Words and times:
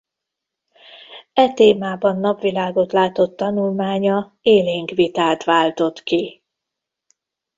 E 1.33 1.53
témában 1.53 2.17
napvilágot 2.19 2.91
látott 2.91 3.35
tanulmánya 3.37 4.37
élénk 4.41 4.89
vitát 4.89 5.43
váltott 5.43 6.03
ki. 6.03 6.43